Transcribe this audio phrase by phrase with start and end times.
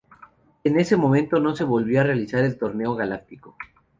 [0.63, 3.55] En ese momento no se volvió a realizar el Torneo Galáctico.